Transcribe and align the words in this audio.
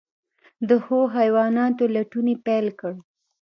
د 0.67 0.69
ښو 0.83 0.99
حیواناتو 1.17 1.83
لټون 1.95 2.25
یې 2.31 2.35
پیل 2.45 2.67
کړ. 2.79 2.93